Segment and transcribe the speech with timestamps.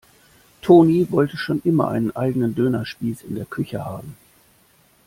[0.63, 4.17] Toni wollte schon immer einen eigenen Dönerspieß in der Küche haben.